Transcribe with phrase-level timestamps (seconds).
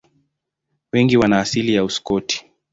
[0.93, 2.45] Wengi wana asili ya Uskoti.